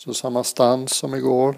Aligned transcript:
Så 0.00 0.14
samma 0.14 0.44
stans 0.44 0.92
som 0.92 1.14
igår. 1.14 1.56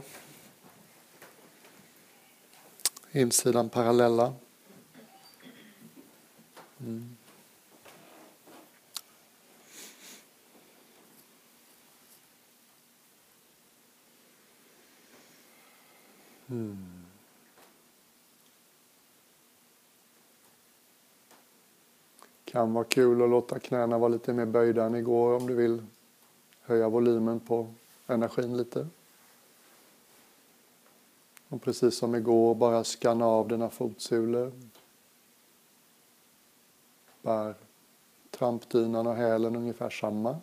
Insidan 3.12 3.68
parallella. 3.68 4.34
Mm. 6.80 7.16
Mm. 16.46 17.04
Kan 22.44 22.72
vara 22.72 22.84
kul 22.84 23.22
att 23.22 23.30
låta 23.30 23.58
knäna 23.58 23.98
vara 23.98 24.08
lite 24.08 24.32
mer 24.32 24.46
böjda 24.46 24.84
än 24.84 24.94
igår 24.94 25.36
om 25.36 25.46
du 25.46 25.54
vill 25.54 25.82
höja 26.60 26.88
volymen 26.88 27.40
på 27.40 27.74
energin 28.12 28.56
lite. 28.56 28.86
Och 31.48 31.62
precis 31.62 31.98
som 31.98 32.14
igår, 32.14 32.54
bara 32.54 32.84
skanna 32.84 33.26
av 33.26 33.48
dina 33.48 33.70
fotsulor. 33.70 34.52
Bär 37.22 37.54
trampdynan 38.30 39.06
och 39.06 39.14
hälen 39.14 39.56
ungefär 39.56 39.90
samma. 39.90 40.38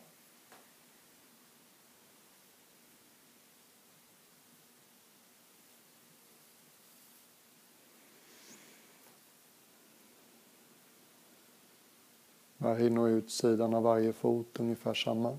Bär 12.58 12.86
in 12.86 12.98
och 12.98 13.06
utsidan 13.06 13.74
av 13.74 13.84
varje 13.84 14.14
fot 14.14 14.60
ungefär 14.60 14.94
samma. 14.94 15.38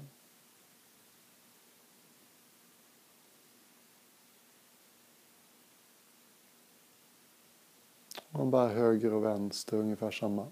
Och 8.40 8.46
bara 8.46 8.68
höger 8.68 9.12
och 9.12 9.24
vänster 9.24 9.76
ungefär 9.76 10.10
samma. 10.10 10.46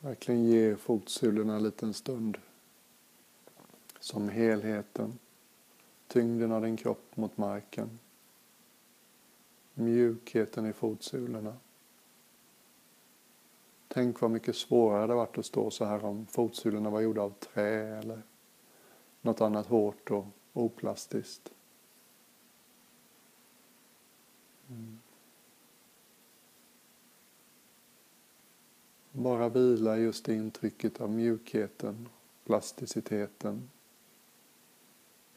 Verkligen 0.00 0.44
ge 0.44 0.76
fotsulorna 0.76 1.56
en 1.56 1.62
liten 1.62 1.94
stund. 1.94 2.38
Som 4.00 4.28
helheten. 4.28 5.18
Tyngden 6.08 6.52
av 6.52 6.62
din 6.62 6.76
kropp 6.76 7.16
mot 7.16 7.36
marken 7.36 7.98
mjukheten 9.74 10.66
i 10.66 10.72
fotsulorna. 10.72 11.56
Tänk 13.88 14.20
vad 14.20 14.30
mycket 14.30 14.56
svårare 14.56 15.06
det 15.06 15.14
varit 15.14 15.38
att 15.38 15.46
stå 15.46 15.70
så 15.70 15.84
här 15.84 16.04
om 16.04 16.26
fotsulorna 16.26 16.90
var 16.90 17.00
gjorda 17.00 17.22
av 17.22 17.30
trä 17.30 17.98
eller 17.98 18.22
något 19.20 19.40
annat 19.40 19.66
hårt 19.66 20.10
och 20.10 20.26
oplastiskt. 20.52 21.52
Mm. 24.68 24.98
Bara 29.12 29.48
vila 29.48 29.96
just 29.96 30.28
i 30.28 30.34
intrycket 30.34 31.00
av 31.00 31.10
mjukheten, 31.10 32.08
plasticiteten, 32.44 33.70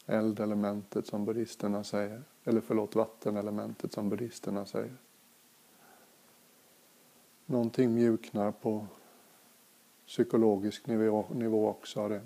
eldelementet 0.06 1.06
som 1.06 1.24
buddhisterna 1.24 1.84
säger. 1.84 2.22
Eller 2.48 2.60
förlåt, 2.60 2.94
vattenelementet 2.94 3.92
som 3.92 4.08
buddhisterna 4.08 4.66
säger. 4.66 4.96
Någonting 7.46 7.94
mjuknar 7.94 8.52
på 8.52 8.86
psykologisk 10.06 10.86
nivå, 10.86 11.26
nivå 11.34 11.68
också 11.68 12.00
av 12.00 12.10
det. 12.10 12.22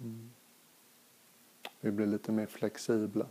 Mm. 0.00 0.30
Vi 1.80 1.90
blir 1.90 2.06
lite 2.06 2.32
mer 2.32 2.46
flexibla. 2.46 3.26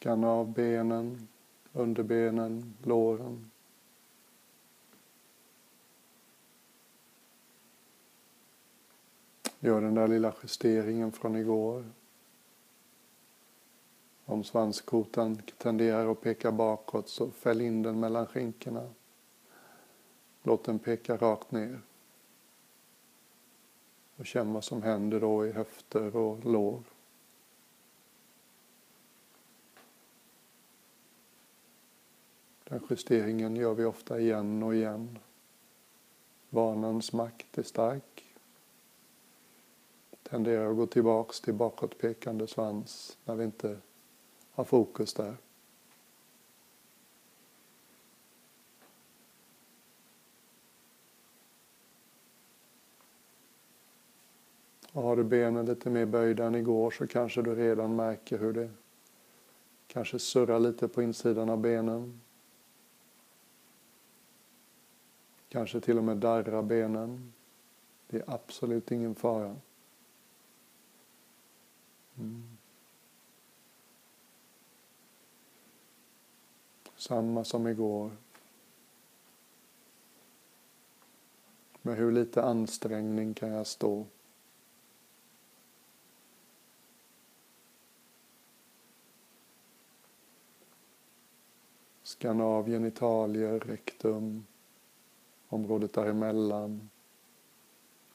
Skanna 0.00 0.30
av 0.30 0.52
benen, 0.52 1.28
underbenen, 1.72 2.74
låren. 2.82 3.50
Gör 9.60 9.80
den 9.80 9.94
där 9.94 10.08
lilla 10.08 10.34
justeringen 10.42 11.12
från 11.12 11.36
igår. 11.36 11.84
Om 14.24 14.44
svanskotan 14.44 15.42
tenderar 15.58 16.12
att 16.12 16.20
peka 16.20 16.52
bakåt 16.52 17.08
så 17.08 17.30
fäll 17.30 17.60
in 17.60 17.82
den 17.82 18.00
mellan 18.00 18.26
skinkorna. 18.26 18.90
Låt 20.42 20.64
den 20.64 20.78
peka 20.78 21.16
rakt 21.16 21.50
ner. 21.50 21.80
Och 24.16 24.26
känn 24.26 24.52
vad 24.52 24.64
som 24.64 24.82
händer 24.82 25.20
då 25.20 25.46
i 25.46 25.52
höfter 25.52 26.16
och 26.16 26.44
lår. 26.44 26.82
Den 32.70 32.80
justeringen 32.90 33.56
gör 33.56 33.74
vi 33.74 33.84
ofta 33.84 34.20
igen 34.20 34.62
och 34.62 34.74
igen. 34.74 35.18
Vanans 36.50 37.12
makt 37.12 37.58
är 37.58 37.62
stark. 37.62 38.24
Tenderar 40.22 40.70
att 40.70 40.76
gå 40.76 40.86
tillbaks 40.86 41.40
till 41.40 41.54
bakåtpekande 41.54 42.46
svans 42.46 43.18
när 43.24 43.34
vi 43.34 43.44
inte 43.44 43.78
har 44.50 44.64
fokus 44.64 45.14
där. 45.14 45.36
Och 54.92 55.02
har 55.02 55.16
du 55.16 55.24
benen 55.24 55.66
lite 55.66 55.90
mer 55.90 56.06
böjda 56.06 56.44
än 56.44 56.54
igår 56.54 56.90
så 56.90 57.06
kanske 57.06 57.42
du 57.42 57.54
redan 57.54 57.96
märker 57.96 58.38
hur 58.38 58.52
det 58.52 58.70
kanske 59.86 60.18
surrar 60.18 60.60
lite 60.60 60.88
på 60.88 61.02
insidan 61.02 61.50
av 61.50 61.58
benen. 61.58 62.20
Kanske 65.50 65.80
till 65.80 65.98
och 65.98 66.04
med 66.04 66.16
darra 66.16 66.62
benen. 66.62 67.32
Det 68.06 68.16
är 68.16 68.24
absolut 68.26 68.90
ingen 68.90 69.14
fara. 69.14 69.56
Mm. 72.18 72.56
Samma 76.96 77.44
som 77.44 77.66
igår. 77.66 78.10
Med 81.82 81.96
hur 81.96 82.12
lite 82.12 82.42
ansträngning 82.42 83.34
kan 83.34 83.48
jag 83.48 83.66
stå? 83.66 84.06
Skanna 92.02 92.44
av 92.44 92.66
genitalier, 92.66 93.60
rektum, 93.60 94.46
området 95.50 95.92
däremellan, 95.92 96.90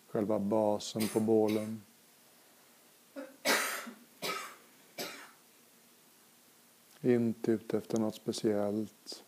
själva 0.07 0.39
basen 0.39 1.07
på 1.07 1.19
bålen. 1.19 1.81
Inte 7.01 7.51
ute 7.51 7.77
efter 7.77 7.99
något 7.99 8.15
speciellt. 8.15 9.23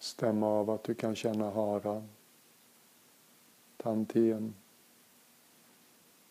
Stämma 0.00 0.46
av 0.46 0.70
att 0.70 0.84
du 0.84 0.94
kan 0.94 1.16
känna 1.16 1.50
hara, 1.50 2.02
tantien, 3.76 4.54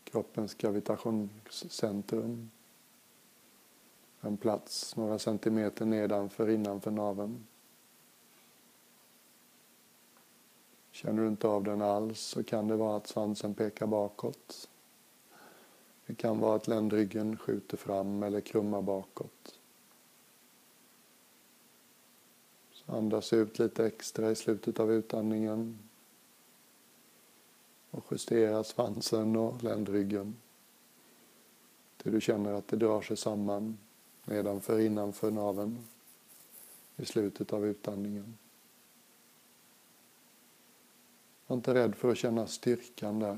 kroppens 0.03 0.53
gravitationscentrum. 0.53 2.51
En 4.21 4.37
plats 4.37 4.95
några 4.95 5.19
centimeter 5.19 5.85
nedanför 5.85 6.49
innanför 6.49 6.91
naveln. 6.91 7.47
Känner 10.91 11.21
du 11.21 11.27
inte 11.27 11.47
av 11.47 11.63
den 11.63 11.81
alls 11.81 12.19
så 12.19 12.43
kan 12.43 12.67
det 12.67 12.75
vara 12.75 12.97
att 12.97 13.07
svansen 13.07 13.53
pekar 13.53 13.87
bakåt. 13.87 14.69
Det 16.05 16.15
kan 16.15 16.39
vara 16.39 16.55
att 16.55 16.67
ländryggen 16.67 17.37
skjuter 17.37 17.77
fram 17.77 18.23
eller 18.23 18.41
krummar 18.41 18.81
bakåt. 18.81 19.59
Så 22.71 22.78
andas 22.89 23.33
ut 23.33 23.59
lite 23.59 23.85
extra 23.85 24.31
i 24.31 24.35
slutet 24.35 24.79
av 24.79 24.91
utandningen 24.91 25.79
och 27.91 28.05
justera 28.11 28.63
svansen 28.63 29.35
och 29.35 29.63
ländryggen 29.63 30.35
till 31.97 32.11
du 32.11 32.21
känner 32.21 32.53
att 32.53 32.67
det 32.67 32.77
drar 32.77 33.01
sig 33.01 33.17
samman 33.17 33.77
nedanför 34.25 34.79
innanför 34.79 35.31
naveln 35.31 35.77
i 36.97 37.05
slutet 37.05 37.53
av 37.53 37.65
utandningen. 37.65 38.37
Var 41.47 41.55
inte 41.55 41.73
rädd 41.73 41.95
för 41.95 42.11
att 42.11 42.17
känna 42.17 42.47
styrkan 42.47 43.19
där. 43.19 43.37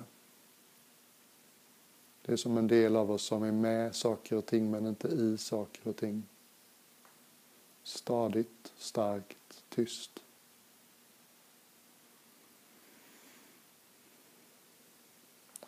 Det 2.21 2.31
är 2.31 2.38
som 2.38 2.57
en 2.57 2.68
del 2.68 2.95
av 2.95 3.12
oss 3.12 3.24
som 3.24 3.44
är 3.44 3.51
med 3.51 3.95
saker 3.95 4.36
och 4.36 4.45
ting 4.45 4.71
men 4.71 4.86
inte 4.88 5.07
i 5.07 5.38
saker 5.38 5.89
och 5.89 5.95
ting. 5.95 6.24
Stadigt, 7.83 8.74
starkt, 8.78 9.63
tyst. 9.69 10.19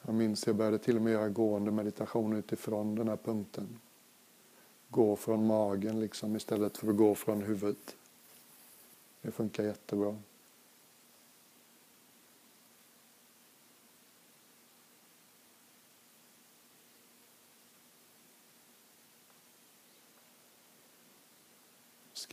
Jag 0.02 0.16
minns 0.16 0.48
jag 0.48 0.56
började 0.56 0.80
till 0.80 0.96
och 0.96 1.02
med 1.02 1.14
göra 1.14 1.30
gående 1.30 1.72
meditation 1.72 2.34
utifrån 2.34 2.96
den 2.96 3.08
här 3.08 3.18
punkten. 3.18 3.80
Gå 4.90 5.16
från 5.16 5.48
magen 5.48 6.00
liksom 6.00 6.36
istället 6.36 6.78
för 6.78 6.90
att 6.90 6.98
gå 6.98 7.16
från 7.16 7.42
huvudet. 7.42 7.96
Det 9.22 9.32
funkar 9.32 9.64
jättebra. 9.64 10.18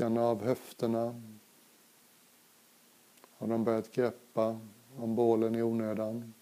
Skanna 0.01 0.23
av 0.23 0.43
höfterna. 0.45 1.23
Har 3.39 3.47
de 3.47 3.65
börjat 3.65 3.93
greppa 3.93 4.61
om 4.97 5.15
bålen 5.15 5.55
i 5.55 5.63
onödan? 5.63 6.35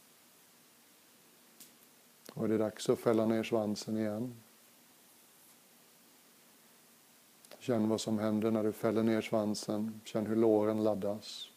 Och 2.34 2.44
är 2.44 2.48
det 2.48 2.58
dags 2.58 2.88
att 2.88 2.98
fälla 2.98 3.26
ner 3.26 3.42
svansen 3.42 3.98
igen. 3.98 4.36
Känn 7.58 7.88
vad 7.88 8.00
som 8.00 8.18
händer 8.18 8.50
när 8.50 8.64
du 8.64 8.72
fäller 8.72 9.02
ner 9.02 9.20
svansen. 9.20 10.00
Känn 10.04 10.26
hur 10.26 10.36
låren 10.36 10.84
laddas. 10.84 11.50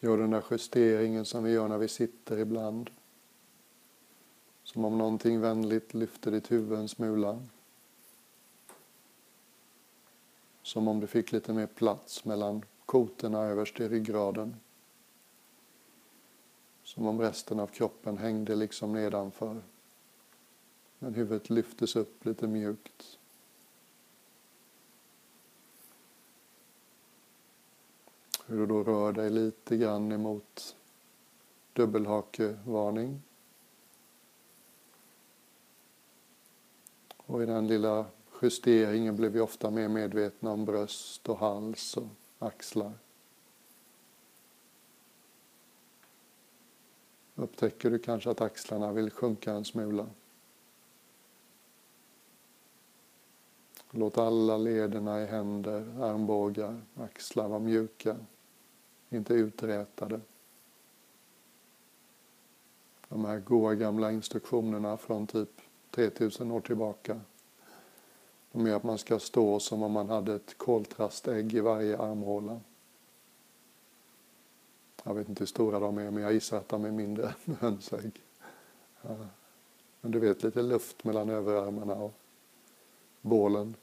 Gör 0.00 0.18
den 0.18 0.30
där 0.30 0.44
justeringen 0.50 1.24
som 1.24 1.44
vi 1.44 1.50
gör 1.50 1.68
när 1.68 1.78
vi 1.78 1.88
sitter 1.88 2.38
ibland. 2.38 2.90
Som 4.62 4.84
om 4.84 4.98
någonting 4.98 5.40
vänligt 5.40 5.94
lyfter 5.94 6.30
ditt 6.30 6.50
huvud 6.50 6.78
en 6.78 6.88
smula. 6.88 7.42
Som 10.62 10.88
om 10.88 11.00
du 11.00 11.06
fick 11.06 11.32
lite 11.32 11.52
mer 11.52 11.66
plats 11.66 12.24
mellan 12.24 12.64
kotorna 12.86 13.42
överst 13.42 13.80
i 13.80 13.88
ryggraden. 13.88 14.56
Som 16.82 17.06
om 17.06 17.20
resten 17.20 17.60
av 17.60 17.66
kroppen 17.66 18.18
hängde 18.18 18.56
liksom 18.56 18.92
nedanför. 18.92 19.62
Men 20.98 21.14
huvudet 21.14 21.50
lyftes 21.50 21.96
upp 21.96 22.24
lite 22.24 22.46
mjukt. 22.46 23.19
Hur 28.50 28.58
du 28.58 28.66
då 28.66 28.82
rör 28.82 29.12
dig 29.12 29.30
lite 29.30 29.76
grann 29.76 30.12
emot 30.12 30.76
dubbelhakevarning. 31.72 33.22
Och 37.16 37.42
i 37.42 37.46
den 37.46 37.66
lilla 37.66 38.06
justeringen 38.42 39.16
blir 39.16 39.28
vi 39.28 39.40
ofta 39.40 39.70
mer 39.70 39.88
medvetna 39.88 40.50
om 40.50 40.64
bröst 40.64 41.28
och 41.28 41.38
hals 41.38 41.96
och 41.96 42.06
axlar. 42.38 42.92
Upptäcker 47.34 47.90
du 47.90 47.98
kanske 47.98 48.30
att 48.30 48.40
axlarna 48.40 48.92
vill 48.92 49.10
sjunka 49.10 49.52
en 49.52 49.64
smula? 49.64 50.06
Låt 53.90 54.18
alla 54.18 54.56
lederna 54.56 55.22
i 55.22 55.26
händer, 55.26 56.02
armbågar, 56.02 56.80
axlar 56.96 57.48
vara 57.48 57.58
mjuka, 57.58 58.16
inte 59.10 59.34
uträtade. 59.34 60.20
De 63.08 63.24
här 63.24 63.38
goa 63.38 63.74
gamla 63.74 64.12
instruktionerna 64.12 64.96
från 64.96 65.26
typ 65.26 65.50
3000 65.90 66.50
år 66.50 66.60
tillbaka 66.60 67.20
de 68.52 68.66
är 68.66 68.74
att 68.74 68.82
man 68.82 68.98
ska 68.98 69.18
stå 69.18 69.60
som 69.60 69.82
om 69.82 69.92
man 69.92 70.08
hade 70.08 70.34
ett 70.34 70.58
koltrastägg 70.58 71.54
i 71.54 71.60
varje 71.60 71.98
armhåla. 71.98 72.60
Jag 75.02 75.14
vet 75.14 75.28
inte 75.28 75.40
hur 75.40 75.46
stora 75.46 75.78
de 75.78 75.98
är, 75.98 76.10
men 76.10 76.22
jag 76.22 76.32
gissar 76.32 76.58
att 76.58 76.68
de 76.68 76.84
är 76.84 76.90
mindre 76.90 77.34
än 77.44 77.54
hönsägg. 77.54 78.22
Ja. 79.02 79.16
Men 80.00 80.10
du 80.10 80.18
vet, 80.18 80.42
lite 80.42 80.62
luft 80.62 81.04
mellan 81.04 81.30
överarmarna 81.30 81.94
och 81.94 82.14
bålen. 83.20 83.74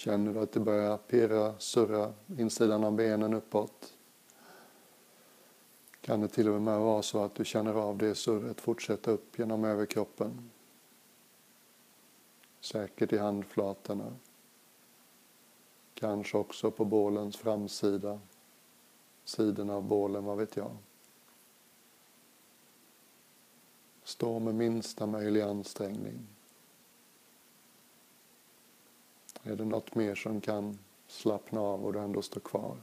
Känner 0.00 0.34
du 0.34 0.40
att 0.40 0.52
det 0.52 0.60
börjar 0.60 0.96
pirra, 0.96 1.58
surra 1.58 2.12
insidan 2.38 2.84
av 2.84 2.92
benen 2.92 3.34
uppåt? 3.34 3.96
kan 6.00 6.20
det 6.20 6.28
till 6.28 6.48
och 6.48 6.62
med 6.62 6.80
vara 6.80 7.02
så 7.02 7.24
att 7.24 7.34
du 7.34 7.44
känner 7.44 7.74
av 7.74 7.98
det 7.98 8.14
surret 8.14 8.60
fortsätta 8.60 9.10
upp 9.10 9.38
genom 9.38 9.64
överkroppen. 9.64 10.50
Säkert 12.60 13.12
i 13.12 13.18
handflatorna. 13.18 14.16
Kanske 15.94 16.38
också 16.38 16.70
på 16.70 16.84
bålens 16.84 17.36
framsida, 17.36 18.20
sidorna 19.24 19.74
av 19.74 19.82
bålen, 19.82 20.24
vad 20.24 20.38
vet 20.38 20.56
jag. 20.56 20.76
Stå 24.02 24.38
med 24.38 24.54
minsta 24.54 25.06
möjliga 25.06 25.50
ansträngning. 25.50 26.26
Är 29.42 29.56
det 29.56 29.64
något 29.64 29.94
mer 29.94 30.14
som 30.14 30.40
kan 30.40 30.78
slappna 31.06 31.60
av 31.60 31.84
och 31.84 31.92
du 31.92 31.98
ändå 31.98 32.22
står 32.22 32.40
kvar? 32.40 32.76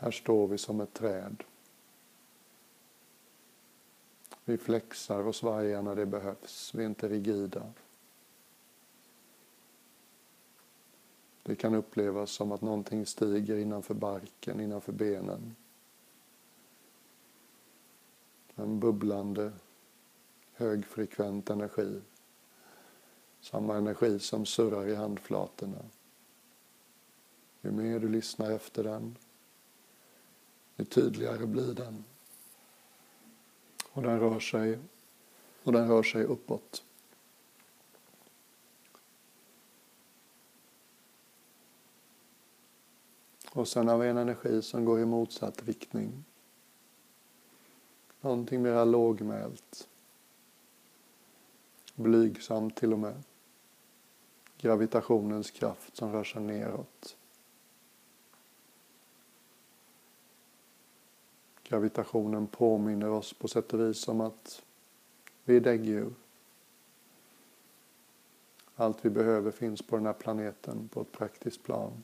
Här 0.00 0.10
står 0.10 0.48
vi 0.48 0.58
som 0.58 0.80
ett 0.80 0.94
träd. 0.94 1.44
Vi 4.44 4.58
flexar 4.58 5.26
och 5.26 5.34
svajar 5.34 5.82
när 5.82 5.94
det 5.94 6.06
behövs. 6.06 6.74
Vi 6.74 6.82
är 6.82 6.86
inte 6.86 7.08
rigida. 7.08 7.72
Det 11.48 11.56
kan 11.56 11.74
upplevas 11.74 12.30
som 12.30 12.52
att 12.52 12.62
någonting 12.62 13.06
stiger 13.06 13.56
innanför 13.56 13.94
barken, 13.94 14.60
innanför 14.60 14.92
benen. 14.92 15.56
En 18.54 18.80
bubblande, 18.80 19.52
högfrekvent 20.52 21.50
energi. 21.50 22.00
Samma 23.40 23.76
energi 23.76 24.18
som 24.18 24.46
surrar 24.46 24.88
i 24.88 24.94
handflatorna. 24.94 25.84
Ju 27.60 27.70
mer 27.70 27.98
du 27.98 28.08
lyssnar 28.08 28.50
efter 28.50 28.84
den, 28.84 29.16
ju 30.76 30.84
tydligare 30.84 31.46
blir 31.46 31.74
den. 31.74 32.04
Och 33.92 34.02
den 34.02 34.20
rör 34.20 34.40
sig, 34.40 34.78
och 35.62 35.72
den 35.72 35.88
rör 35.88 36.02
sig 36.02 36.24
uppåt. 36.24 36.82
Och 43.58 43.68
sen 43.68 43.88
har 43.88 43.98
vi 43.98 44.08
en 44.08 44.16
energi 44.16 44.62
som 44.62 44.84
går 44.84 45.00
i 45.00 45.04
motsatt 45.04 45.62
riktning. 45.62 46.24
Någonting 48.20 48.62
mera 48.62 48.84
lågmält. 48.84 49.88
Blygsamt 51.94 52.76
till 52.76 52.92
och 52.92 52.98
med. 52.98 53.22
gravitationens 54.58 55.50
kraft 55.50 55.96
som 55.96 56.12
rör 56.12 56.24
sig 56.24 56.42
neråt. 56.42 57.16
Gravitationen 61.62 62.46
påminner 62.46 63.10
oss 63.10 63.32
på 63.32 63.48
sätt 63.48 63.72
och 63.72 63.80
vis 63.80 64.08
om 64.08 64.20
att 64.20 64.62
vi 65.44 65.56
är 65.56 65.60
däggdjur. 65.60 66.14
Allt 68.74 69.04
vi 69.04 69.10
behöver 69.10 69.50
finns 69.50 69.82
på 69.82 69.96
den 69.96 70.06
här 70.06 70.12
planeten 70.12 70.88
på 70.88 71.00
ett 71.00 71.12
praktiskt 71.12 71.62
plan. 71.62 72.02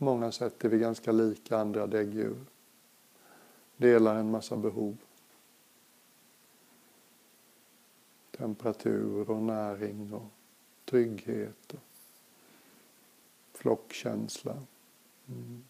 På 0.00 0.04
många 0.04 0.32
sätt 0.32 0.64
är 0.64 0.68
vi 0.68 0.78
ganska 0.78 1.12
lika 1.12 1.58
andra 1.58 1.86
däggdjur. 1.86 2.44
Delar 3.76 4.16
en 4.16 4.30
massa 4.30 4.56
behov. 4.56 4.96
Temperatur 8.30 9.30
och 9.30 9.42
näring 9.42 10.12
och 10.12 10.26
trygghet 10.84 11.72
och 11.72 11.80
flockkänsla. 13.52 14.56
Mm. 15.28 15.64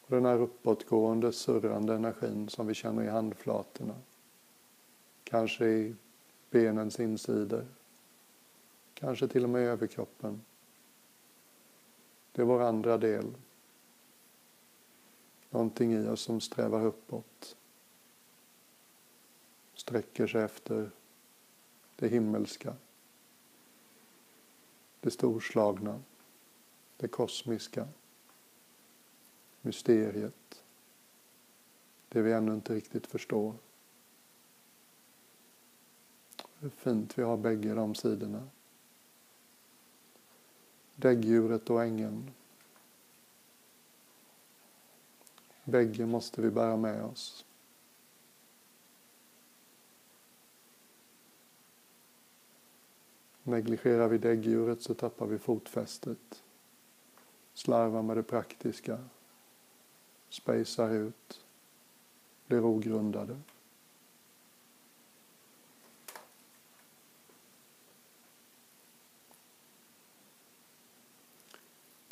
Och 0.00 0.16
den 0.16 0.24
här 0.24 0.38
uppåtgående, 0.38 1.32
surrande 1.32 1.94
energin 1.94 2.48
som 2.48 2.66
vi 2.66 2.74
känner 2.74 3.02
i 3.02 3.08
handflatorna. 3.08 3.94
Kanske 5.24 5.66
i 5.66 5.94
benens 6.50 7.00
insidor. 7.00 7.66
Kanske 9.00 9.28
till 9.28 9.44
och 9.44 9.50
med 9.50 9.62
i 9.62 9.66
överkroppen. 9.66 10.44
Det 12.32 12.42
är 12.42 12.46
vår 12.46 12.60
andra 12.60 12.98
del. 12.98 13.34
Någonting 15.50 15.92
i 15.92 16.08
oss 16.08 16.20
som 16.20 16.40
strävar 16.40 16.84
uppåt. 16.84 17.56
Sträcker 19.74 20.26
sig 20.26 20.42
efter 20.42 20.90
det 21.96 22.08
himmelska. 22.08 22.76
Det 25.00 25.10
storslagna. 25.10 26.02
Det 26.96 27.08
kosmiska. 27.08 27.88
Mysteriet. 29.60 30.64
Det 32.08 32.22
vi 32.22 32.32
ännu 32.32 32.54
inte 32.54 32.74
riktigt 32.74 33.06
förstår. 33.06 33.54
Det 36.58 36.66
är 36.66 36.70
fint 36.70 37.18
vi 37.18 37.22
har 37.22 37.36
bägge 37.36 37.74
de 37.74 37.94
sidorna. 37.94 38.48
Däggdjuret 41.00 41.70
och 41.70 41.82
ängeln. 41.82 42.30
Bägge 45.64 46.06
måste 46.06 46.42
vi 46.42 46.50
bära 46.50 46.76
med 46.76 47.04
oss. 47.04 47.44
Negligerar 53.42 54.08
vi 54.08 54.18
däggdjuret 54.18 54.82
så 54.82 54.94
tappar 54.94 55.26
vi 55.26 55.38
fotfästet. 55.38 56.42
Slarvar 57.54 58.02
med 58.02 58.16
det 58.16 58.22
praktiska. 58.22 58.98
Spejsar 60.28 60.90
ut. 60.90 61.44
Blir 62.46 62.64
ogrundade. 62.64 63.40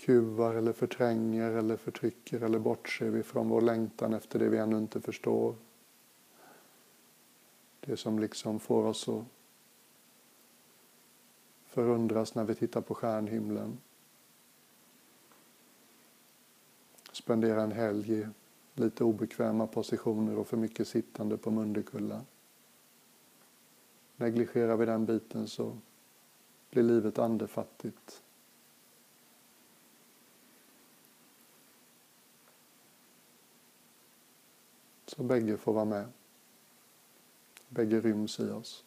Kuvar 0.08 0.54
eller 0.54 0.72
förtränger 0.72 1.50
eller 1.50 1.76
förtrycker 1.76 2.40
eller 2.40 2.58
bortser 2.58 3.10
vi 3.10 3.22
från 3.22 3.48
vår 3.48 3.60
längtan 3.60 4.14
efter 4.14 4.38
det 4.38 4.48
vi 4.48 4.58
ännu 4.58 4.78
inte 4.78 5.00
förstår. 5.00 5.54
Det 7.80 7.96
som 7.96 8.18
liksom 8.18 8.60
får 8.60 8.84
oss 8.84 9.08
att 9.08 9.24
förundras 11.66 12.34
när 12.34 12.44
vi 12.44 12.54
tittar 12.54 12.80
på 12.80 12.94
stjärnhimlen. 12.94 13.78
Spendera 17.12 17.62
en 17.62 17.72
helg 17.72 18.12
i 18.12 18.26
lite 18.74 19.04
obekväma 19.04 19.66
positioner 19.66 20.38
och 20.38 20.46
för 20.46 20.56
mycket 20.56 20.88
sittande 20.88 21.36
på 21.36 21.50
Mundekulla. 21.50 22.24
Negligerar 24.16 24.76
vi 24.76 24.86
den 24.86 25.06
biten 25.06 25.48
så 25.48 25.76
blir 26.70 26.82
livet 26.82 27.18
andefattigt. 27.18 28.22
Så 35.08 35.22
bägge 35.22 35.56
får 35.56 35.72
vara 35.72 35.84
med. 35.84 36.08
Bägge 37.68 38.00
ryms 38.00 38.40
i 38.40 38.50
oss. 38.50 38.84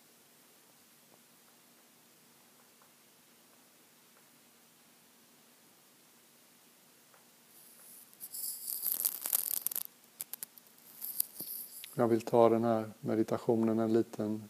Jag 11.96 12.08
vill 12.08 12.22
ta 12.22 12.50
den 12.50 12.64
här 12.64 12.92
meditationen 13.00 13.80
en 13.80 13.94
liten 13.94 14.50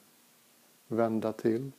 vända 0.88 1.34
till. 1.34 1.72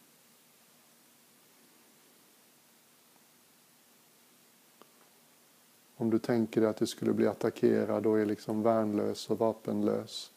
Om 6.02 6.10
du 6.10 6.18
tänker 6.18 6.60
dig 6.60 6.70
att 6.70 6.76
du 6.76 6.86
skulle 6.86 7.12
bli 7.12 7.26
attackerad 7.26 8.06
och 8.06 8.20
är 8.20 8.26
liksom 8.26 8.62
värnlös 8.62 9.30
och 9.30 9.38
vapenlös 9.38 10.32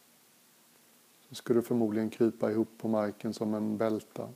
så 1.30 1.36
skulle 1.36 1.60
du 1.60 1.64
förmodligen 1.64 2.10
krypa 2.10 2.52
ihop 2.52 2.68
på 2.78 2.88
marken 2.88 3.34
som 3.34 3.54
en 3.54 3.78
bälta. 3.78 4.30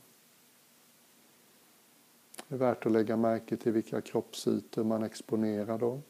Det 2.48 2.54
är 2.54 2.58
värt 2.58 2.86
att 2.86 2.92
lägga 2.92 3.16
märke 3.16 3.56
till 3.56 3.72
vilka 3.72 4.00
kroppsytor 4.00 4.84
man 4.84 5.02
exponerar 5.02 5.78
då 5.78 6.00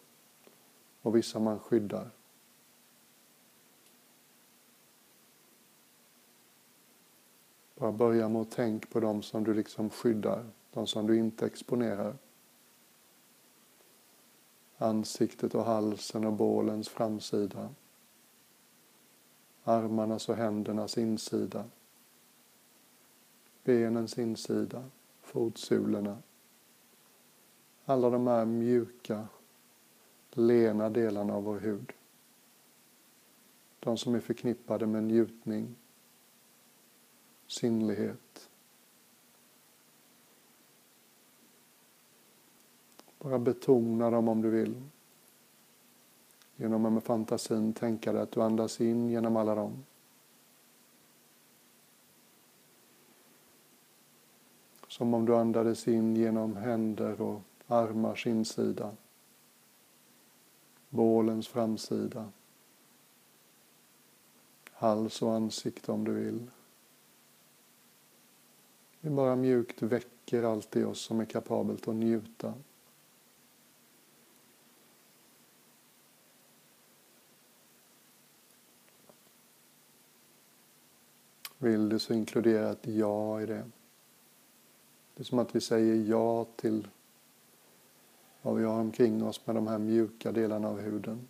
och 1.02 1.16
vissa 1.16 1.38
man 1.38 1.58
skyddar. 1.58 2.10
Bara 7.74 7.92
börja 7.92 8.28
med 8.28 8.42
att 8.42 8.50
tänka 8.50 8.88
på 8.92 9.00
de 9.00 9.22
som 9.22 9.44
du 9.44 9.54
liksom 9.54 9.90
skyddar, 9.90 10.46
de 10.72 10.86
som 10.86 11.06
du 11.06 11.16
inte 11.16 11.46
exponerar. 11.46 12.16
Ansiktet 14.82 15.54
och 15.54 15.64
halsen 15.64 16.24
och 16.24 16.32
bålens 16.32 16.88
framsida. 16.88 17.68
Armarnas 19.64 20.28
och 20.28 20.36
händernas 20.36 20.98
insida. 20.98 21.64
Benens 23.64 24.18
insida, 24.18 24.84
fotsulorna. 25.22 26.18
Alla 27.84 28.10
de 28.10 28.26
här 28.26 28.44
mjuka, 28.44 29.28
lena 30.30 30.90
delarna 30.90 31.34
av 31.34 31.44
vår 31.44 31.58
hud. 31.58 31.92
De 33.80 33.96
som 33.96 34.14
är 34.14 34.20
förknippade 34.20 34.86
med 34.86 35.04
njutning, 35.04 35.76
sinnlighet. 37.46 38.49
Bara 43.22 43.38
betona 43.38 44.10
dem 44.10 44.28
om 44.28 44.42
du 44.42 44.50
vill. 44.50 44.82
Genom 46.56 46.86
att 46.86 46.92
med 46.92 47.02
fantasin 47.02 47.72
tänka 47.72 48.12
dig 48.12 48.22
att 48.22 48.32
du 48.32 48.42
andas 48.42 48.80
in 48.80 49.10
genom 49.10 49.36
alla 49.36 49.54
dem. 49.54 49.84
Som 54.88 55.14
om 55.14 55.26
du 55.26 55.36
andades 55.36 55.88
in 55.88 56.16
genom 56.16 56.56
händer 56.56 57.20
och 57.20 57.40
armars 57.66 58.26
insida. 58.26 58.90
Bålens 60.88 61.48
framsida. 61.48 62.30
Hals 64.72 65.22
och 65.22 65.34
ansikte 65.34 65.92
om 65.92 66.04
du 66.04 66.12
vill. 66.12 66.46
Vi 69.00 69.10
bara 69.10 69.36
mjukt 69.36 69.82
väcker 69.82 70.42
allt 70.42 70.76
i 70.76 70.84
oss 70.84 71.00
som 71.00 71.20
är 71.20 71.24
kapabelt 71.24 71.88
att 71.88 71.94
njuta. 71.94 72.54
Vill 81.62 81.88
du 81.88 81.98
så 81.98 82.14
inkludera 82.14 82.70
ett 82.70 82.86
ja 82.86 83.40
i 83.40 83.46
det. 83.46 83.64
Det 85.14 85.22
är 85.22 85.24
som 85.24 85.38
att 85.38 85.56
vi 85.56 85.60
säger 85.60 86.10
ja 86.10 86.46
till 86.56 86.88
vad 88.42 88.56
vi 88.56 88.64
har 88.64 88.80
omkring 88.80 89.24
oss 89.24 89.46
med 89.46 89.56
de 89.56 89.66
här 89.66 89.78
mjuka 89.78 90.32
delarna 90.32 90.68
av 90.68 90.80
huden. 90.80 91.28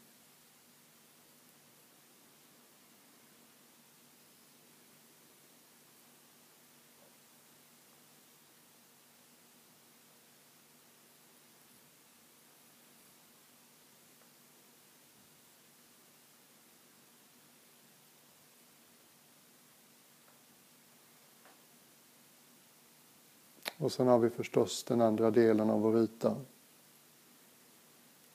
Och 23.80 23.92
sen 23.92 24.06
har 24.06 24.18
vi 24.18 24.30
förstås 24.30 24.84
den 24.84 25.00
andra 25.00 25.30
delen 25.30 25.70
av 25.70 25.80
vår 25.80 25.98
yta. 25.98 26.36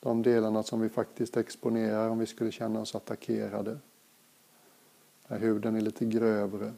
De 0.00 0.22
delarna 0.22 0.62
som 0.62 0.80
vi 0.80 0.88
faktiskt 0.88 1.36
exponerar 1.36 2.08
om 2.08 2.18
vi 2.18 2.26
skulle 2.26 2.52
känna 2.52 2.80
oss 2.80 2.94
attackerade. 2.94 3.78
Där 5.28 5.38
huden 5.38 5.76
är 5.76 5.80
lite 5.80 6.04
grövre. 6.04 6.72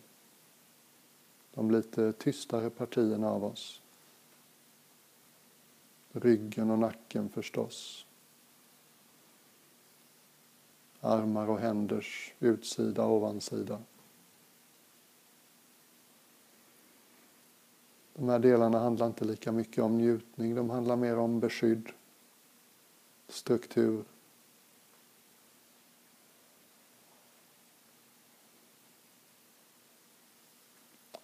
De 1.54 1.70
lite 1.70 2.12
tystare 2.12 2.70
partierna 2.70 3.30
av 3.30 3.44
oss. 3.44 3.82
Ryggen 6.12 6.70
och 6.70 6.78
nacken 6.78 7.28
förstås. 7.28 8.06
Armar 11.00 11.50
och 11.50 11.58
händers 11.58 12.34
utsida 12.40 13.04
och 13.04 13.16
ovansida. 13.16 13.78
De 18.18 18.28
här 18.28 18.38
delarna 18.38 18.78
handlar 18.78 19.06
inte 19.06 19.25
lika 19.25 19.52
mycket 19.52 19.84
om 19.84 19.98
njutning, 19.98 20.54
de 20.54 20.70
handlar 20.70 20.96
mer 20.96 21.18
om 21.18 21.40
beskydd, 21.40 21.88
struktur. 23.28 24.04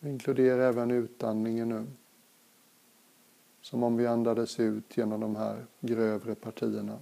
Inkludera 0.01 0.65
även 0.65 0.91
utandningen 0.91 1.69
nu. 1.69 1.87
Som 3.61 3.83
om 3.83 3.97
vi 3.97 4.07
andades 4.07 4.61
ut 4.61 4.97
genom 4.97 5.21
de 5.21 5.37
här 5.37 5.67
grövre 5.81 6.35
partierna. 6.35 6.99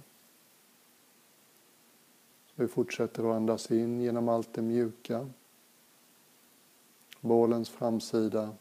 Så 2.45 2.53
vi 2.55 2.67
fortsätter 2.67 3.29
att 3.29 3.35
andas 3.35 3.71
in 3.71 4.01
genom 4.01 4.29
allt 4.29 4.53
det 4.53 4.61
mjuka. 4.61 5.29
Bålens 7.21 7.69
framsida, 7.69 8.55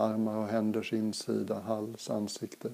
armar 0.00 0.36
och 0.36 0.48
händers 0.48 0.92
insida, 0.92 1.60
hals, 1.60 2.10
ansikte. 2.10 2.72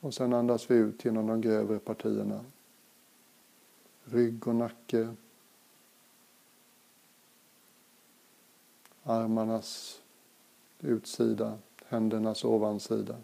Och 0.00 0.14
sen 0.14 0.32
andas 0.32 0.70
vi 0.70 0.74
ut 0.74 1.04
genom 1.04 1.26
de 1.26 1.40
grövre 1.40 1.78
partierna. 1.78 2.44
Rygg 4.04 4.48
och 4.48 4.54
nacke. 4.54 5.14
Armarnas 9.02 10.02
utsida, 10.80 11.58
händernas 11.86 12.44
ovansida. 12.44 13.16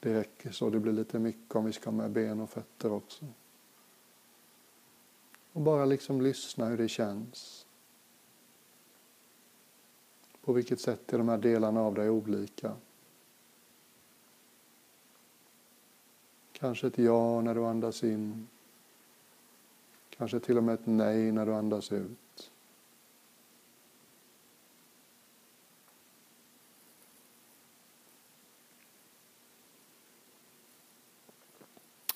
Det 0.00 0.14
räcker 0.14 0.50
så, 0.50 0.70
det 0.70 0.80
blir 0.80 0.92
lite 0.92 1.18
mycket 1.18 1.56
om 1.56 1.64
vi 1.64 1.72
ska 1.72 1.90
ha 1.90 1.96
med 1.96 2.10
ben 2.10 2.40
och 2.40 2.50
fötter 2.50 2.92
också. 2.92 3.26
Och 5.52 5.60
bara 5.60 5.84
liksom 5.84 6.20
lyssna 6.20 6.66
hur 6.66 6.78
det 6.78 6.88
känns. 6.88 7.66
På 10.44 10.52
vilket 10.52 10.80
sätt 10.80 11.12
är 11.12 11.18
de 11.18 11.28
här 11.28 11.38
delarna 11.38 11.80
av 11.80 11.94
dig 11.94 12.10
olika? 12.10 12.76
Kanske 16.52 16.86
ett 16.86 16.98
ja 16.98 17.40
när 17.40 17.54
du 17.54 17.64
andas 17.66 18.04
in. 18.04 18.48
Kanske 20.10 20.40
till 20.40 20.56
och 20.56 20.64
med 20.64 20.74
ett 20.74 20.86
nej 20.86 21.32
när 21.32 21.46
du 21.46 21.54
andas 21.54 21.92
ut. 21.92 22.50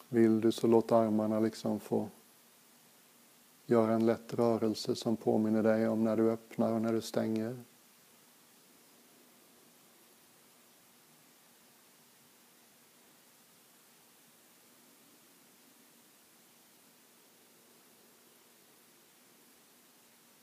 Vill 0.08 0.40
du 0.40 0.52
så 0.52 0.66
låt 0.66 0.92
armarna 0.92 1.40
liksom 1.40 1.80
få 1.80 2.08
göra 3.66 3.92
en 3.92 4.06
lätt 4.06 4.34
rörelse 4.34 4.94
som 4.94 5.16
påminner 5.16 5.62
dig 5.62 5.88
om 5.88 6.04
när 6.04 6.16
du 6.16 6.30
öppnar 6.30 6.72
och 6.72 6.82
när 6.82 6.92
du 6.92 7.00
stänger. 7.00 7.56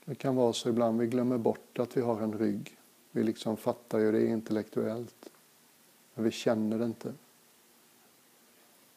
Det 0.06 0.16
kan 0.16 0.36
vara 0.36 0.54
så 0.54 0.70
ibland 0.70 1.00
vi 1.00 1.08
glömmer 1.08 1.38
bort 1.38 1.80
att 1.80 1.98
vi 1.98 2.02
har 2.02 2.22
en 2.22 2.34
rygg. 2.34 2.78
Vi 3.12 3.24
liksom 3.24 3.58
fattar 3.58 4.00
ju 4.00 4.12
det 4.12 4.28
intellektuellt, 4.28 5.30
men 6.14 6.26
vi 6.26 6.32
känner 6.32 6.80
det 6.80 6.86
inte. 6.86 7.14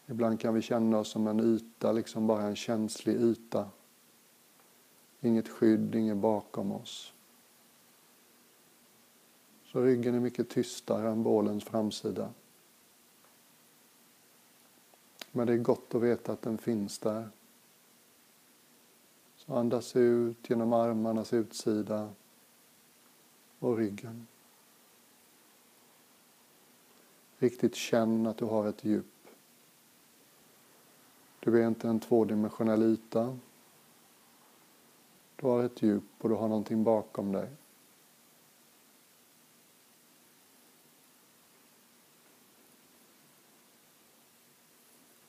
Ibland 0.06 0.40
kan 0.40 0.54
vi 0.54 0.62
känna 0.62 0.98
oss 0.98 1.08
som 1.08 1.26
en 1.26 1.40
yta, 1.40 1.92
liksom 1.92 2.26
bara 2.26 2.42
en 2.42 2.56
känslig 2.56 3.14
yta. 3.14 3.70
Inget 5.26 5.48
skydd, 5.48 5.94
inget 5.94 6.16
bakom 6.16 6.72
oss. 6.72 7.12
Så 9.64 9.80
ryggen 9.80 10.14
är 10.14 10.20
mycket 10.20 10.48
tystare 10.48 11.08
än 11.08 11.22
bålens 11.22 11.64
framsida. 11.64 12.32
Men 15.32 15.46
det 15.46 15.52
är 15.52 15.58
gott 15.58 15.94
att 15.94 16.02
veta 16.02 16.32
att 16.32 16.42
den 16.42 16.58
finns 16.58 16.98
där. 16.98 17.28
Så 19.36 19.54
andas 19.54 19.96
ut 19.96 20.50
genom 20.50 20.72
armarnas 20.72 21.32
utsida 21.32 22.08
och 23.58 23.76
ryggen. 23.76 24.26
Riktigt 27.38 27.74
känn 27.74 28.26
att 28.26 28.36
du 28.36 28.44
har 28.44 28.66
ett 28.66 28.84
djup. 28.84 29.28
Du 31.40 31.62
är 31.62 31.68
inte 31.68 31.88
en 31.88 32.00
tvådimensionell 32.00 32.82
yta. 32.82 33.38
Du 35.36 35.46
har 35.46 35.64
ett 35.64 35.82
djup 35.82 36.02
och 36.18 36.28
du 36.28 36.34
har 36.34 36.48
någonting 36.48 36.84
bakom 36.84 37.32
dig. 37.32 37.48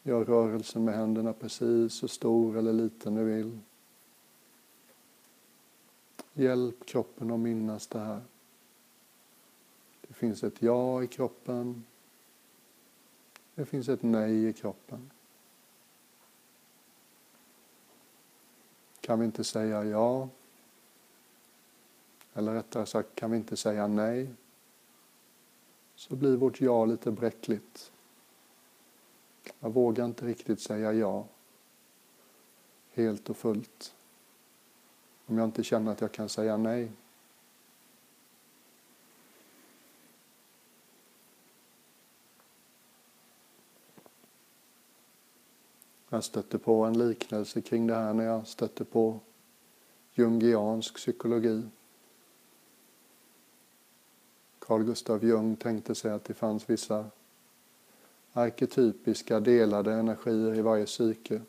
Gör 0.03 0.25
rörelsen 0.25 0.85
med 0.85 0.95
händerna 0.95 1.33
precis 1.33 1.93
så 1.93 2.07
stor 2.07 2.57
eller 2.57 2.73
liten 2.73 3.15
du 3.15 3.23
vill. 3.23 3.59
Hjälp 6.33 6.85
kroppen 6.85 7.31
att 7.31 7.39
minnas 7.39 7.87
det 7.87 7.99
här. 7.99 8.21
Det 10.07 10.13
finns 10.13 10.43
ett 10.43 10.61
ja 10.61 11.03
i 11.03 11.07
kroppen. 11.07 11.83
Det 13.55 13.65
finns 13.65 13.89
ett 13.89 14.03
nej 14.03 14.47
i 14.47 14.53
kroppen. 14.53 15.09
Kan 19.07 19.19
vi 19.19 19.25
inte 19.25 19.43
säga 19.43 19.83
ja? 19.83 20.29
Eller 22.33 22.53
rättare 22.53 22.85
sagt, 22.85 23.15
kan 23.15 23.31
vi 23.31 23.37
inte 23.37 23.57
säga 23.57 23.87
nej? 23.87 24.33
Så 25.95 26.15
blir 26.15 26.35
vårt 26.35 26.61
ja 26.61 26.85
lite 26.85 27.11
bräckligt. 27.11 27.91
Jag 29.59 29.69
vågar 29.69 30.05
inte 30.05 30.25
riktigt 30.25 30.61
säga 30.61 30.93
ja. 30.93 31.25
Helt 32.93 33.29
och 33.29 33.37
fullt. 33.37 33.95
Om 35.25 35.37
jag 35.37 35.45
inte 35.45 35.63
känner 35.63 35.91
att 35.91 36.01
jag 36.01 36.11
kan 36.11 36.29
säga 36.29 36.57
nej. 36.57 36.91
Jag 46.17 46.23
stötte 46.23 46.57
på 46.57 46.83
en 46.83 46.97
liknelse 46.97 47.61
kring 47.61 47.87
det 47.87 47.95
här 47.95 48.13
när 48.13 48.23
jag 48.23 48.47
stötte 48.47 48.85
på 48.85 49.19
jungiansk 50.13 50.95
psykologi. 50.95 51.63
Carl 54.59 54.83
Gustav 54.83 55.23
Jung 55.23 55.55
tänkte 55.55 55.95
sig 55.95 56.11
att 56.11 56.23
det 56.23 56.33
fanns 56.33 56.69
vissa 56.69 57.05
arketypiska 58.33 59.39
delade 59.39 59.93
energier 59.93 60.55
i 60.55 60.61
varje 60.61 60.85
psyke. 60.85 61.41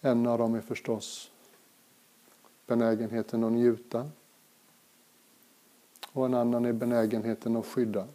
En 0.00 0.26
av 0.26 0.38
dem 0.38 0.54
är 0.54 0.60
förstås 0.60 1.30
benägenheten 2.66 3.44
att 3.44 3.52
njuta 3.52 4.10
och 6.12 6.26
en 6.26 6.34
annan 6.34 6.64
är 6.64 6.72
benägenheten 6.72 7.56
att 7.56 7.66
skydda. 7.66 8.06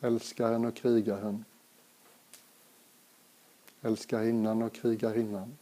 Älskaren 0.00 0.64
och 0.64 0.74
krigaren 0.74 1.44
älskarinnan 3.84 4.62
och 4.62 4.72
krigarinnan. 4.72 5.58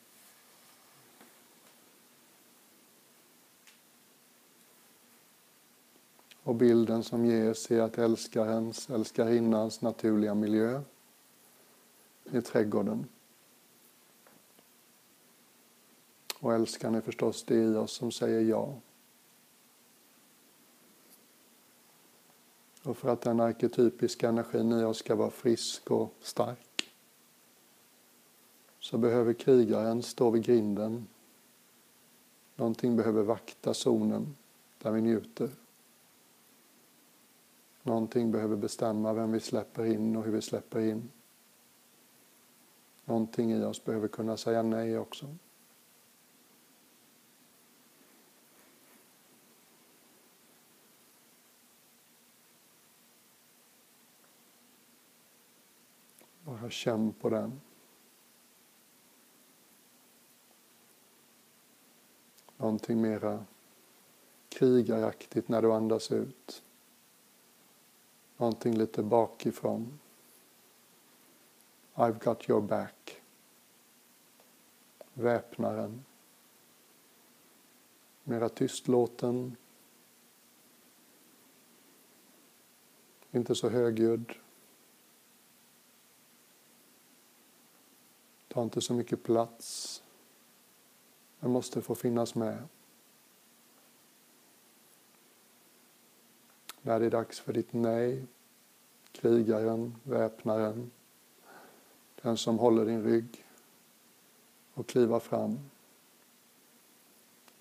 Och 6.42 6.54
bilden 6.54 7.04
som 7.04 7.24
ges 7.24 7.70
är 7.70 7.80
att 7.80 7.98
älskarens, 7.98 8.90
älskarinnans 8.90 9.80
naturliga 9.80 10.35
miljö 10.35 10.82
är 12.30 12.40
trädgården. 12.40 13.08
Och 16.40 16.54
älskaren 16.54 16.94
är 16.94 17.00
förstås 17.00 17.44
det 17.44 17.54
i 17.54 17.74
oss 17.74 17.92
som 17.92 18.12
säger 18.12 18.40
ja. 18.40 18.74
Och 22.82 22.96
för 22.96 23.08
att 23.08 23.20
den 23.20 23.40
arketypiska 23.40 24.28
energin 24.28 24.72
i 24.72 24.85
oss 24.85 24.98
ska 24.98 25.14
vara 25.14 25.30
frisk 25.30 25.90
och 25.90 26.14
stark 26.20 26.71
så 28.83 28.99
behöver 28.99 29.33
krigaren 29.33 30.03
stå 30.03 30.31
vid 30.31 30.45
grinden 30.45 31.07
Någonting 32.57 32.97
behöver 32.97 33.23
vakta 33.23 33.75
zonen 33.75 34.37
där 34.79 34.90
vi 34.90 35.01
njuter. 35.01 35.51
Någonting 37.83 38.31
behöver 38.31 38.57
bestämma 38.57 39.12
vem 39.12 39.33
vi 39.33 39.40
släpper 39.40 39.85
in 39.85 40.16
och 40.16 40.25
hur 40.25 40.33
vi 40.33 40.42
släpper 40.42 40.81
in. 40.81 41.11
Någonting 43.05 43.53
i 43.53 43.64
oss 43.64 43.85
behöver 43.85 44.09
kunna 44.09 44.37
säga 44.37 44.62
nej 44.62 44.99
också. 44.99 45.37
Bara 56.45 56.71
känn 56.71 57.12
på 57.12 57.31
den. 57.31 57.61
Någonting 62.62 63.01
mera 63.01 63.44
krigaraktigt 64.48 65.48
när 65.48 65.62
du 65.62 65.72
andas 65.72 66.12
ut. 66.12 66.62
Någonting 68.37 68.75
lite 68.75 69.03
bakifrån. 69.03 69.98
I've 71.94 72.25
got 72.25 72.48
your 72.48 72.61
back. 72.61 73.22
Väpnaren. 75.14 76.05
Mera 78.25 78.48
tystlåten. 78.48 79.57
Inte 83.31 83.55
så 83.55 83.68
högljudd. 83.68 84.33
Ta 88.48 88.62
inte 88.62 88.81
så 88.81 88.94
mycket 88.94 89.22
plats. 89.22 90.01
Den 91.42 91.50
måste 91.50 91.83
få 91.83 91.94
finnas 91.94 92.35
med. 92.35 92.68
När 96.83 97.00
det 97.00 97.07
är 97.07 97.11
dags 97.11 97.40
för 97.40 97.52
ditt 97.52 97.72
nej, 97.72 98.24
krigaren, 99.12 99.94
väpnaren, 100.02 100.90
den 102.22 102.37
som 102.37 102.59
håller 102.59 102.87
din 102.87 103.05
rygg 103.05 103.44
och 104.74 104.87
kliva 104.87 105.20
fram. 105.20 105.59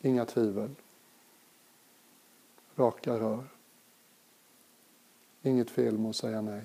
Inga 0.02 0.26
tvivel. 0.26 0.76
Raka 2.76 3.20
rör. 3.20 3.48
Inget 5.42 5.70
fel 5.70 5.98
med 5.98 6.10
att 6.10 6.16
säga 6.16 6.42
nej. 6.42 6.64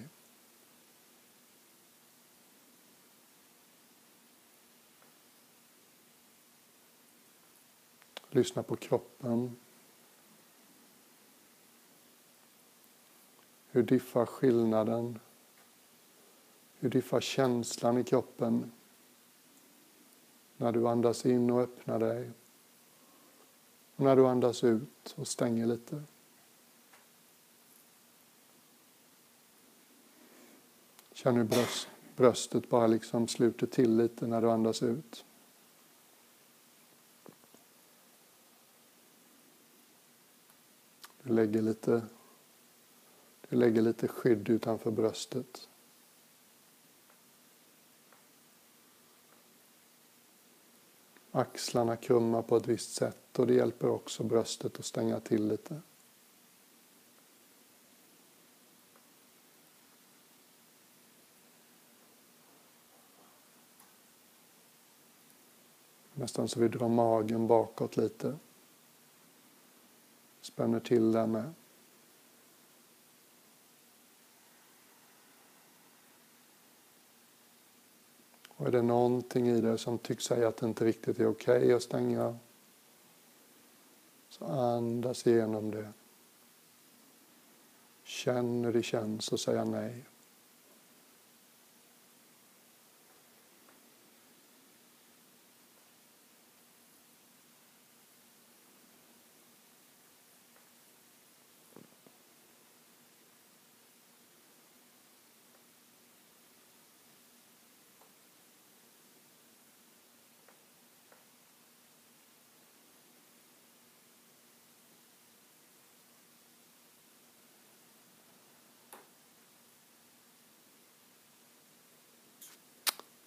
Lyssna 8.37 8.63
på 8.63 8.77
kroppen. 8.77 9.57
Hur 13.67 13.83
diffar 13.83 14.27
skillnaden? 14.27 15.19
Hur 16.79 16.91
diffar 16.91 17.21
känslan 17.21 17.99
i 17.99 18.05
kroppen 18.05 18.73
när 20.57 20.73
du 20.73 20.89
andas 20.89 21.27
in 21.27 21.51
och 21.51 21.61
öppnar 21.61 21.99
dig 21.99 22.31
och 23.97 24.05
när 24.05 24.17
du 24.17 24.27
andas 24.27 24.65
ut 24.65 25.15
och 25.17 25.29
stänger 25.29 25.67
lite? 25.67 26.03
Känn 31.13 31.37
hur 31.37 31.45
bröst, 31.45 31.89
bröstet 32.17 32.69
bara 32.69 32.87
liksom 32.87 33.29
sluter 33.29 33.67
till 33.67 33.97
lite 33.97 34.27
när 34.27 34.41
du 34.43 34.51
andas 34.51 34.83
ut. 34.83 35.25
Lägger 41.37 41.63
lite, 41.63 42.03
du 43.49 43.57
lägger 43.57 43.83
lite 43.83 44.09
skydd 44.09 44.49
utanför 44.49 44.91
bröstet. 44.91 45.69
Axlarna 51.31 51.97
krummar 51.97 52.43
på 52.43 52.57
ett 52.57 52.67
visst 52.67 52.95
sätt 52.95 53.39
och 53.39 53.47
det 53.47 53.55
hjälper 53.55 53.89
också 53.89 54.25
bröstet 54.25 54.79
att 54.79 54.85
stänga 54.85 55.21
till 55.21 55.49
lite. 55.49 55.81
Nästan 66.15 66.49
så 66.49 66.61
vi 66.61 66.69
drar 66.69 66.89
magen 66.89 67.47
bakåt 67.47 67.97
lite. 67.97 68.37
Spänner 70.47 70.81
till 70.81 71.13
där 71.13 71.27
med. 71.27 71.53
Och 78.49 78.67
är 78.67 78.71
det 78.71 78.83
någonting 78.83 79.49
i 79.49 79.61
det 79.61 79.79
som 79.79 79.99
tycks 79.99 80.25
säga 80.25 80.49
att 80.49 80.57
det 80.57 80.67
inte 80.67 80.85
riktigt 80.85 81.21
är 81.21 81.27
okej 81.27 81.57
okay 81.57 81.73
att 81.73 81.83
stänga 81.83 82.39
så 84.29 84.45
andas 84.45 85.27
igenom 85.27 85.71
det. 85.71 85.93
Känn 88.03 88.65
hur 88.65 88.73
det 88.73 88.83
känns 88.83 89.33
att 89.33 89.41
säga 89.41 89.65
nej. 89.65 90.05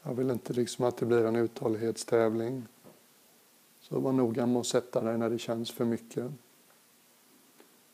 Jag 0.10 0.16
vill 0.16 0.32
inte 0.32 0.54
liksom 0.54 0.86
att 0.86 0.98
det 0.98 1.06
blir 1.06 1.26
en 1.26 1.36
uthållighetstävling. 1.36 2.68
Så 3.80 4.00
var 4.00 4.12
noga 4.12 4.46
med 4.46 4.60
att 4.60 4.68
sätta 4.68 5.02
dig 5.02 5.18
när 5.18 5.30
det 5.30 5.40
känns 5.40 5.72
för 5.72 5.86
mycket. 5.86 6.32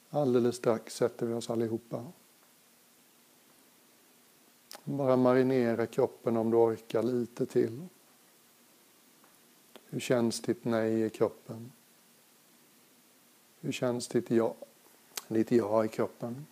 Alldeles 0.10 0.56
strax 0.56 0.95
sätter 0.95 1.25
vi 1.25 1.34
oss 1.34 1.49
allihopa. 1.49 2.06
Bara 4.84 5.15
marinera 5.17 5.86
kroppen 5.86 6.38
om 6.38 6.51
du 6.51 6.58
orkar 6.58 7.04
lite 7.04 7.45
till. 7.45 7.88
Hur 9.86 9.99
känns 9.99 10.41
ditt 10.41 10.65
nej 10.65 11.04
i 11.04 11.10
kroppen? 11.10 11.71
Hur 13.60 13.71
känns 13.71 14.08
ditt 14.08 14.32
ja, 14.32 14.56
ditt 15.28 15.51
ja 15.51 15.86
i 15.86 15.88
kroppen? 15.88 16.45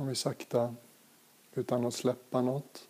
Kan 0.00 0.06
vi 0.06 0.14
sakta, 0.14 0.74
utan 1.54 1.86
att 1.86 1.94
släppa 1.94 2.42
något, 2.42 2.88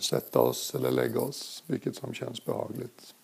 sätta 0.00 0.38
oss 0.38 0.74
eller 0.74 0.90
lägga 0.90 1.20
oss, 1.20 1.64
vilket 1.66 1.96
som 1.96 2.14
känns 2.14 2.44
behagligt. 2.44 3.14